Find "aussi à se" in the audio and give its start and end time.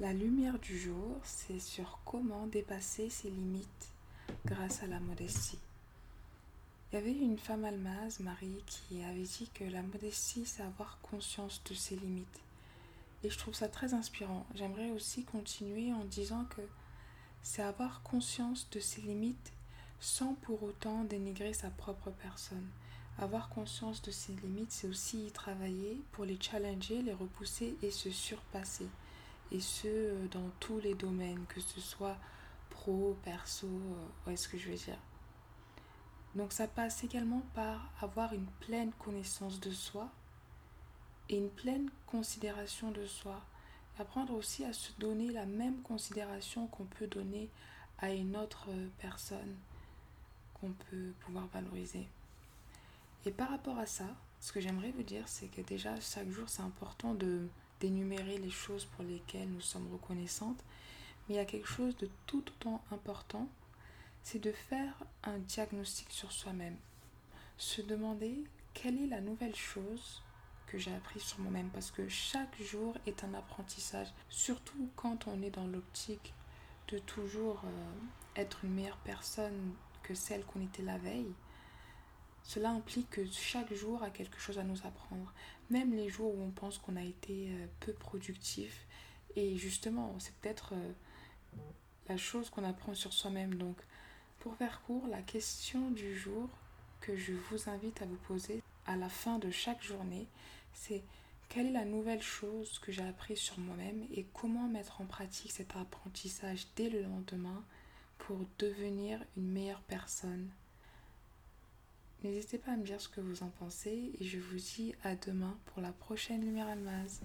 44.34-44.92